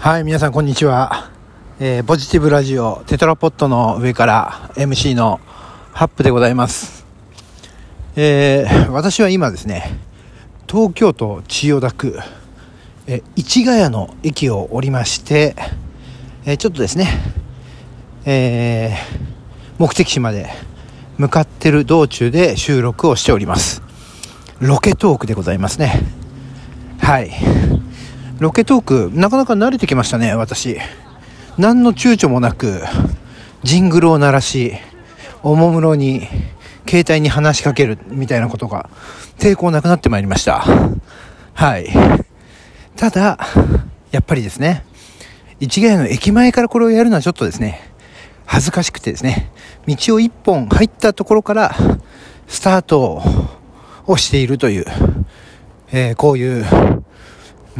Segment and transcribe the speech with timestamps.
[0.00, 1.30] はい、皆さんこんにちは。
[1.78, 5.40] えー、ポジティブラジオテトラポットの上から MC の
[5.92, 7.04] ハップでございます。
[8.16, 9.98] えー、私は今ですね、
[10.66, 12.18] 東京都千代田区、
[13.08, 15.54] え市ヶ谷の駅を降りまして、
[16.46, 17.06] え、ちょっとですね、
[18.24, 18.96] え
[19.76, 20.48] 目的地まで
[21.18, 23.82] 向かってる道中で収録をしております。
[24.60, 26.00] ロケトークでございますね。
[27.02, 27.79] はい。
[28.40, 30.78] ロケトーク、なかなか慣れてきましたね、私。
[31.58, 32.80] 何の躊躇もなく、
[33.62, 34.72] ジングルを鳴らし、
[35.42, 36.26] おもむろに、
[36.88, 38.88] 携帯に話しかけるみたいなことが、
[39.38, 40.64] 抵抗なくなってまいりました。
[41.52, 41.90] はい。
[42.96, 43.38] ただ、
[44.10, 44.86] やっぱりですね、
[45.60, 47.92] 市ヶ谷の駅前からこれをやるのはちょっとですね、
[48.46, 49.52] 恥ずかしくてですね、
[49.86, 51.76] 道を一本入ったところから、
[52.48, 53.22] スタート
[54.06, 54.86] をしているという、
[55.92, 56.64] えー、こういう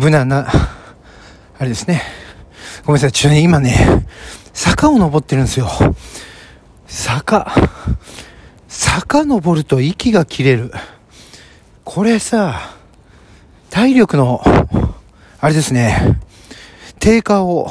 [0.00, 0.48] 無難な、
[1.58, 2.00] あれですね。
[2.86, 4.06] ごめんなさい、ちょっとね、今ね、
[4.54, 5.68] 坂を登ってるんですよ。
[6.86, 7.52] 坂。
[8.66, 10.72] 坂登ると息が切れる。
[11.84, 12.70] これさ、
[13.68, 14.42] 体力の、
[15.38, 16.18] あれですね、
[16.98, 17.70] 低下を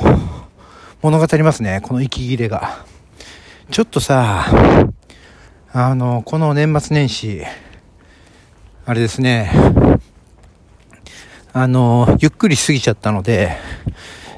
[1.02, 2.86] 物語りますね、この息切れが。
[3.72, 4.46] ちょっとさ、
[5.74, 7.42] あの、この年末年始、
[8.86, 9.52] あれですね、
[11.52, 13.58] あの、ゆっくり過ぎちゃったので、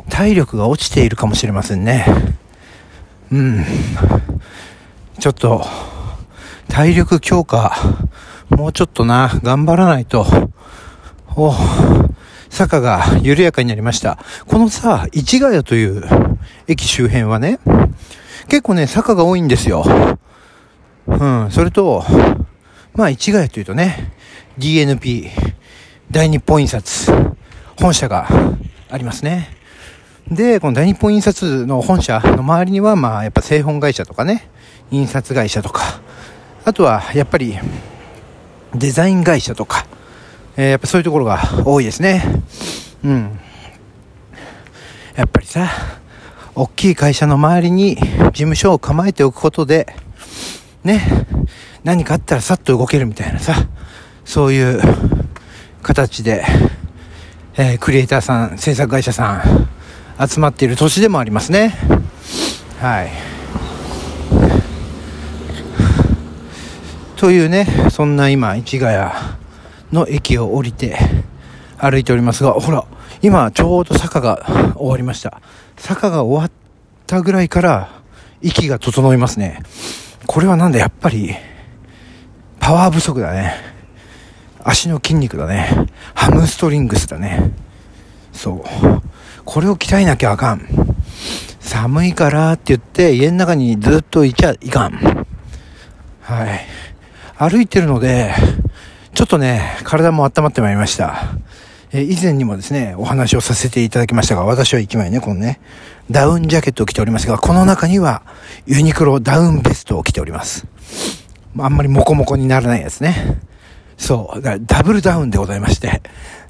[0.09, 2.05] 体力が落ちているかもしれませんね。
[3.31, 3.65] うん。
[5.19, 5.65] ちょっと、
[6.69, 7.75] 体力強化、
[8.49, 10.25] もうちょっとな、頑張らないと、
[11.35, 11.53] お、
[12.49, 14.17] 坂が緩やかになりました。
[14.47, 16.03] このさ、市ヶ谷という
[16.67, 17.59] 駅周辺はね、
[18.47, 19.83] 結構ね、坂が多いんですよ。
[21.07, 22.05] うん、それと、
[22.93, 24.13] まあ、市ヶ谷というとね、
[24.57, 25.50] DNP、
[26.11, 27.35] 大日本印刷、
[27.79, 28.27] 本社が
[28.89, 29.55] ありますね。
[30.29, 34.49] で、この大日本印刷の本社の周りには、まあ、やっぱ製本会社とかね、
[34.91, 36.01] 印刷会社とか、
[36.65, 37.57] あとは、やっぱり、
[38.75, 39.87] デザイン会社とか、
[40.57, 42.21] えー、やっぱそういうところが多いですね。
[43.05, 43.39] うん。
[45.15, 45.69] やっぱりさ、
[46.55, 49.95] 大きい会社の周りに事務所を構えておくことで、
[50.83, 51.25] ね、
[51.85, 53.55] 何かあったらさっと動けるみたいなさ、
[54.25, 55.20] そういう
[55.81, 56.45] 形で、
[57.57, 59.43] えー、クリエイターさん、制作会社さ
[60.17, 61.75] ん、集まっている都市でもありますね。
[62.79, 63.11] はい。
[67.15, 69.11] というね、そんな今、市ヶ谷
[69.91, 70.97] の駅を降りて
[71.77, 72.85] 歩いておりますが、ほら、
[73.21, 75.41] 今ちょうど坂が終わりました。
[75.77, 76.51] 坂が終わっ
[77.05, 78.01] たぐらいから
[78.41, 79.61] 息が整いますね。
[80.25, 81.35] これはなんだ、やっぱり、
[82.59, 83.70] パワー不足だね。
[84.63, 85.87] 足の筋肉だね。
[86.13, 87.51] ハムストリングスだね。
[88.33, 88.63] そう。
[89.45, 90.67] これを鍛えなきゃあかん。
[91.59, 95.25] 寒いからって言って家の中にずっといちゃいかん。
[96.21, 96.61] はい。
[97.37, 98.33] 歩いてるので、
[99.13, 101.33] ちょっとね、体も温まってまいりました。
[101.93, 105.59] え以前にもですね、お話をさせていただきましたが、私は行き前ね、このね、
[106.09, 108.23] ダウンジャケットを着ておりますが、この中には
[108.65, 110.67] ユニクロダウンベストを着ております。
[111.57, 113.39] あんまりモコモコにならないやつね。
[114.01, 114.41] そう。
[114.41, 116.01] だダブルダウンでございまして。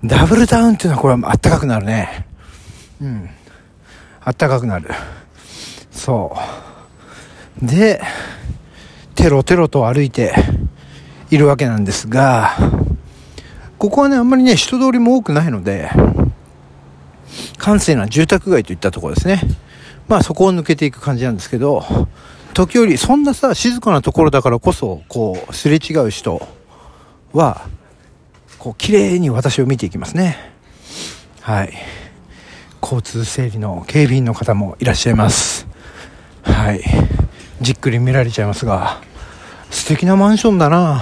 [0.06, 2.26] ダブルダウンっていうのはこれはあったかくなるね。
[3.02, 3.30] うん。
[4.22, 4.90] あったかくなる。
[5.92, 6.34] そ
[7.62, 7.66] う。
[7.66, 8.02] で、
[9.16, 10.34] テロテロと歩いて
[11.30, 12.56] いるわけなんですが、
[13.78, 15.92] ここはね、あんまりね、人通りも多くないので、
[17.58, 19.42] 閑静な住宅街といったところですね。
[20.08, 21.84] まあそこを抜けていく感じなんですけど、
[22.54, 26.48] 時折、そんなさ、静かなところだからこそ、こう、すれ違う人、
[27.34, 27.68] は、
[28.58, 30.38] こう、綺麗に私を見ていきますね。
[31.42, 31.74] はい。
[32.82, 35.68] 交通整理の警備員の方もいらっしゃいます。
[36.44, 36.84] はい。
[37.62, 39.02] じっくり見られちゃいますが、
[39.70, 41.02] 素敵なマンションだな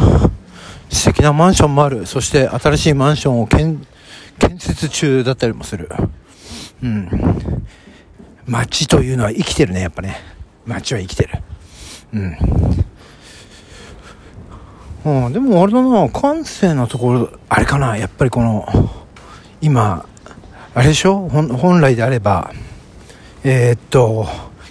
[0.89, 2.06] 素敵なマンションもある。
[2.06, 3.80] そして新しいマンションを建
[4.59, 5.89] 設中だったりもする。
[6.83, 7.09] うん。
[8.45, 10.18] 街というのは生きてるね、やっぱね。
[10.65, 11.42] 街は生きてる。
[12.13, 12.38] うん。
[15.06, 18.68] うん、でもあれだな、感性のところ、あれかな、やっぱりこの、
[19.62, 20.06] 今、
[20.75, 21.30] あれでしょ？
[21.30, 22.51] 本来であれば、
[23.44, 24.28] えー、っと、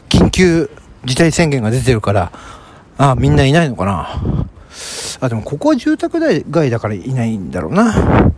[0.09, 0.71] 緊急
[1.05, 2.33] 事態宣言が出てるから、
[2.99, 4.47] あ、みんないないのかな？
[5.21, 8.33] あ、でもここは住宅街だからいないんだろうな。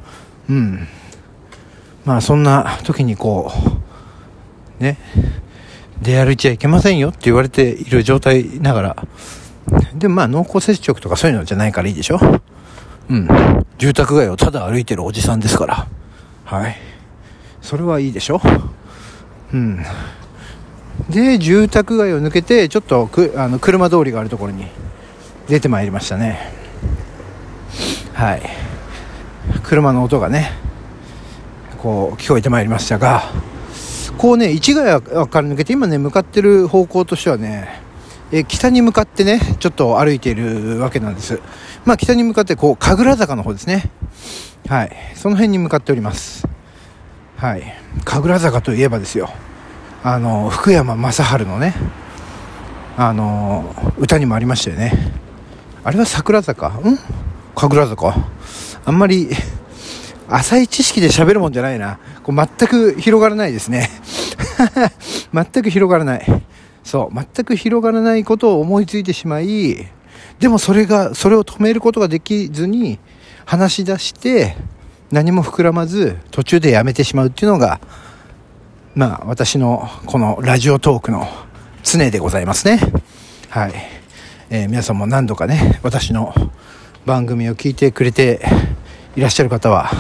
[0.49, 0.89] うん。
[2.05, 3.53] まあそんな時にこ
[4.81, 4.97] う、ね、
[6.01, 8.97] 出歩いちゃいけませんよって言われている状態ながら、
[9.95, 12.19] でもまあ濃厚接触とかそういうのじゃないからいいでしょ？
[13.09, 13.29] うん。
[13.79, 15.87] 住宅街をただ歩いてるおじさんですから。
[16.45, 16.77] はい。
[17.61, 18.41] それはいいでしょ？
[19.53, 19.83] うん
[21.09, 24.67] で住宅街を抜けてちょっとくあの車通りがあるところに
[25.49, 26.53] 出てまいりましたね
[28.13, 28.43] はい
[29.65, 30.53] 車の音がね
[31.79, 33.23] こう聞こえてまいりましたが
[34.19, 37.80] こうね市ヶ谷から抜けて今ね向かってる方向としてはね
[38.33, 41.41] え北に向かってねちょっと歩いているわけなんです。
[41.85, 43.91] まあ北に向かってこう神楽坂の方ですね。
[44.69, 44.93] はい。
[45.15, 46.47] その辺に向かっております。
[47.37, 47.75] はい。
[48.05, 49.31] 神楽坂といえばですよ。
[50.03, 51.75] あの福山雅治のね
[52.97, 54.93] あの歌にもありましたよね。
[55.83, 56.69] あれは桜坂？
[56.69, 56.99] ん？
[57.55, 58.15] 神楽坂？
[58.85, 59.29] あんまり
[60.29, 61.99] 浅い知識で喋るもんじゃないな。
[62.23, 63.91] こう全く広がらないですね。
[65.35, 66.43] 全く広がらない。
[66.91, 69.87] そう全く広がらないことを思いついてしまい
[70.41, 72.99] でもそれがそれを止めることができずに
[73.45, 74.57] 話し出して
[75.13, 77.81] 何も膨らまず途中でやめてしまうっていうのが
[78.97, 81.29] まあ、私のこのラジオトークの
[81.85, 82.81] 常でございますね。
[83.49, 83.73] はい。
[84.51, 86.35] えー、皆さんも何度かね、私の
[87.07, 88.45] 番組を聞いてくれて
[89.15, 89.91] いらっしゃる方は、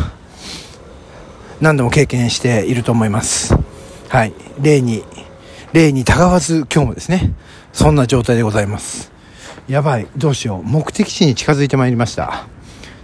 [1.60, 3.54] 何度も経験していると思います。
[4.08, 4.32] はい。
[4.60, 5.04] 例に、
[5.72, 7.32] 例にたがわず今日もですね、
[7.72, 9.12] そんな状態でございます。
[9.68, 10.62] やばい、どうしよう。
[10.62, 12.46] 目的地に近づいてまいりました。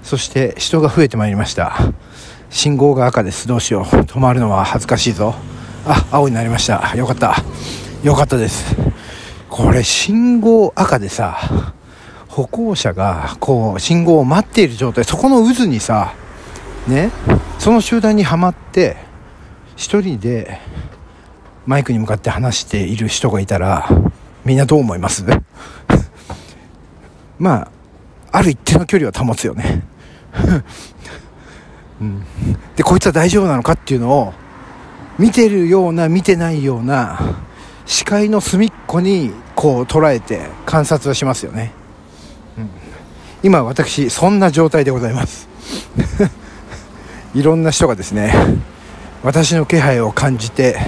[0.03, 1.77] そして人が増えてまいりました。
[2.51, 3.47] 信号が赤です。
[3.47, 3.85] どうしよう。
[3.85, 5.35] 止まるのは恥ずかしいぞ。
[5.89, 7.37] あ青になりましたよかった
[8.03, 8.75] よかったです
[9.49, 11.39] これ信号赤でさ
[12.29, 16.15] 歩行者がこう信号を待っている状態そこの渦にさ
[16.89, 17.11] ね
[17.59, 18.97] その集団にはまって
[19.77, 20.61] 1人で
[21.67, 23.89] マイクに向かって話している人がいたら
[24.45, 25.25] みんなどう思います？
[27.39, 27.69] まあ
[28.33, 29.83] ある一定の距離は保つよね、
[32.01, 32.23] うん、
[32.77, 34.33] でこいつは大丈夫なのかっていうのを
[35.19, 37.37] 見てるような見てないような
[37.87, 41.73] 視界の隅っこにこう捉えて観察はしますよね、
[42.59, 42.71] うん、
[43.43, 45.49] 今私そんな状態でございます。
[47.35, 48.35] いろんな人がですね
[49.23, 50.79] 私の気配を感じて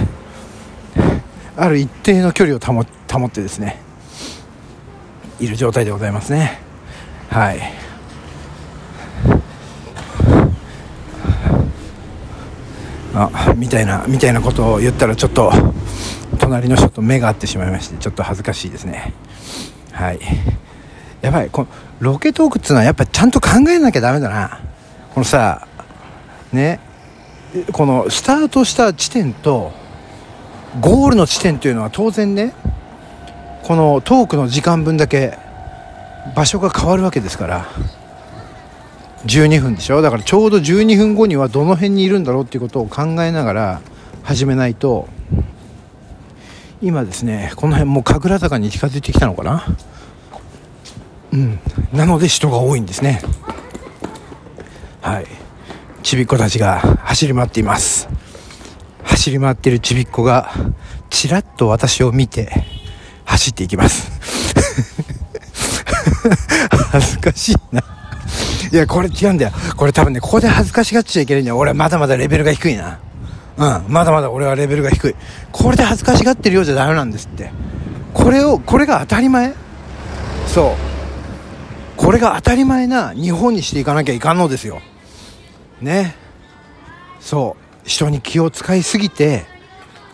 [1.59, 3.81] ある一定の距離を保保ってですね
[5.39, 6.59] いる状態でございますね。
[7.29, 7.59] はい。
[13.13, 15.51] あみたいなみたいなことを言ったらちょっと
[16.39, 19.13] 隣の人と目が合ってしまいましてちょっと恥ずかしいですね。
[19.91, 20.19] はい。
[21.21, 21.67] やばいこの
[21.99, 24.61] ロケトークっつうのはやっぱちゃんと考えなきゃダメだな。
[25.13, 25.67] このさ
[26.53, 26.79] ね
[27.73, 29.73] このスタートした地点と
[30.81, 32.53] ゴールの地点というのは当然ね
[33.63, 35.37] このトークの時間分だけ
[36.35, 37.67] 場所が変わるわけですから
[39.25, 40.01] 12分でしょ？
[40.01, 43.81] だからちょうど12分後にはどの辺にいるんだろうっていうことを考えながら
[44.23, 45.09] 始めないと
[46.81, 49.65] 今ですねこの辺もう神楽坂に近づいてきたのかな？
[51.33, 51.59] うん。
[51.91, 53.21] なので人が多いんですね。
[55.01, 55.27] はい。
[56.01, 58.07] ちびっ子たちが走り回っています。
[59.19, 60.49] 走り回ってるちびっ子が
[61.09, 62.53] ちらっと私を見て
[63.25, 64.09] 走っていきます
[66.91, 67.83] 恥ずかしいな
[68.71, 69.51] いや、これ違うんだよ。
[69.75, 71.57] これ多分ね、ここで恥ずかしがっちゃいけないんだよ。
[71.57, 72.99] 俺はまだまだレベルが低いな。
[73.57, 75.15] うん、まだまだ俺はレベルが低い。
[75.51, 77.51] これで恥ずかしがってるようじゃダメなんですって。
[78.13, 79.53] これを、これが当たり前？
[80.45, 80.77] そ
[81.97, 81.97] う。
[81.97, 84.81] これが当たり前な日本にしていかなきゃいかんのですよ。
[85.81, 86.15] ね。
[87.19, 87.68] そう。
[87.89, 89.45] 人に気を使いすぎて、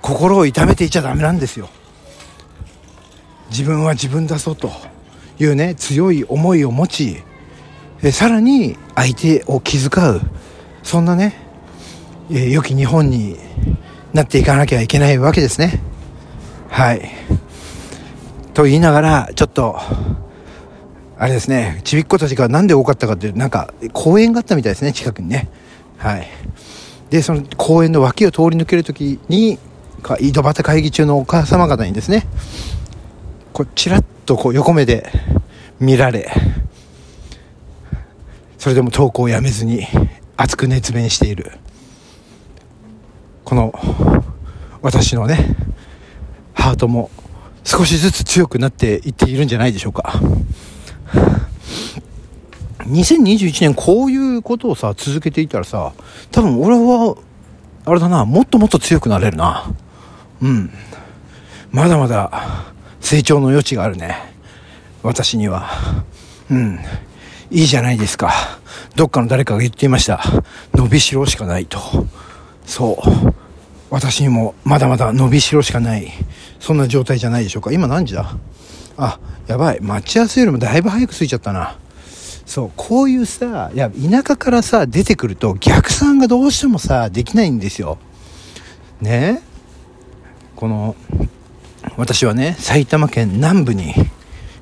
[0.02, 1.70] 心を痛めていちゃダメなんですよ。
[3.50, 4.72] 自分は自分だぞと
[5.40, 7.24] いうね、強い思いを持ち、
[8.02, 10.22] えさらに相手を気遣う。
[10.84, 11.36] そんなね、
[12.32, 13.38] え良き日本に
[14.14, 15.82] なっていかなきゃいけないわけですね。
[16.70, 17.12] はい。
[18.54, 19.78] と言いながらちょっと
[21.18, 25.50] あれですねちびっ子たちが何で多かったかっていうなんか公園があったみたいですね近くにね。
[25.98, 26.28] はい。
[27.10, 29.60] でその公園の脇を通り抜ける時に
[30.20, 32.28] 井戸端会議中のお母様方にですね
[33.54, 35.10] こちらっとこう横目で
[35.80, 36.32] 見られ
[38.58, 39.86] それでも投稿をやめずに
[40.38, 41.52] 熱く熱弁している。
[43.44, 43.74] この
[44.82, 45.56] 私のね
[46.54, 47.12] ハートも
[47.64, 50.20] 少しずつ強くなっていっているんじゃないでしょうか。
[52.88, 55.94] 2021年こういうことをさ続けていたらさ
[56.32, 57.16] 多分俺は
[57.86, 59.72] あれだなもっともっと強くなれるな。
[60.42, 60.72] うん。
[61.72, 64.16] まだまだ成長の余地があるね。
[65.04, 65.70] 私には。
[66.50, 66.80] うん。
[67.52, 68.34] いいじゃないですか。
[68.96, 70.22] どっかの誰かが言っていました。
[70.74, 71.80] 伸びしろしかないと。
[72.66, 73.34] そう。
[73.92, 76.12] 私にもまだまだ伸びしろしかない。
[76.60, 77.72] そんな状態じゃないでしょうか。
[77.72, 78.36] 今何時だ？
[78.98, 79.80] あやばい。
[79.80, 81.78] 待ち合わせよりもだいぶ早く着いちゃったな。
[82.46, 87.98] そうこういうさいや田舎からさ出てくると逆算がどうしてもさできないんですよ。
[89.02, 89.42] ね？
[90.56, 90.96] この
[91.98, 93.94] 私はね埼玉県南部に、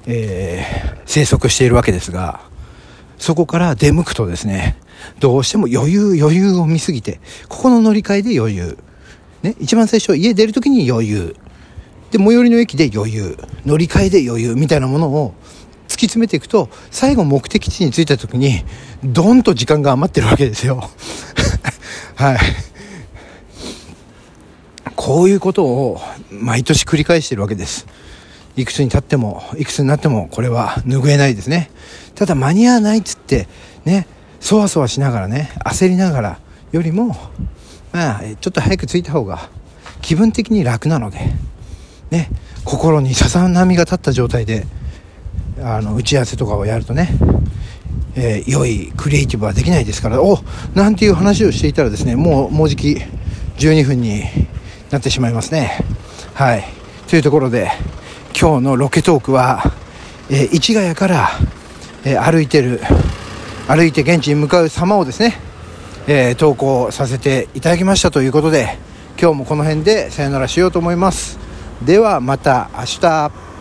[0.07, 2.41] えー、生息しているわけですが
[3.19, 4.77] そこから出向くとですね
[5.19, 8.77] どうしても余裕余裕を見すぎてここの乗り換えで余裕。
[9.43, 9.55] ね？
[9.59, 11.35] 一番最初家出る時に余裕。
[12.11, 13.37] で最寄りの駅で余裕。
[13.65, 15.33] 乗り換えで余裕みたいなものを
[16.07, 18.63] き詰めていくと最後目的地に着いた時に
[19.03, 20.89] ドンと時間が余ってるわけですよ
[22.15, 22.37] はい
[24.95, 25.99] こういうことを
[26.31, 27.87] 毎年繰り返してるわけです。
[28.55, 31.69] いくつに経っても、いくつになっても、これは拭えないですね。
[32.15, 33.49] ただ間に合わないっつって、
[33.83, 34.07] ね、
[34.39, 36.39] そわそわしながらね、焦りながら
[36.71, 37.17] よりも、
[37.91, 39.49] まあ、ちょっと早く着いた方が
[40.01, 41.19] 気分的に楽なので、
[42.11, 42.29] ね、
[42.63, 44.65] 心にささ波が立った状態で、
[45.63, 47.09] あの、打ち合わせとかをやるとね、
[48.15, 50.37] えー、良いクリエイティブはできないですから、お
[50.75, 52.97] なんていう話をしていたらですね、もう、もうじき
[53.57, 54.23] 12分に
[54.91, 55.79] なってしまいますね。
[56.33, 56.65] はい。
[57.07, 57.71] というところで、
[58.39, 59.63] 今日のロケトークは、
[60.29, 61.29] えー、市ヶ谷から、
[62.03, 62.81] えー、歩いてる、
[63.67, 65.33] 歩いて現地に向かう様をですね、
[66.07, 68.77] えー、投稿させていただきましたということで、
[69.17, 71.39] 今日もこの辺でさよならしようと思います。
[71.85, 73.52] ではまた明日。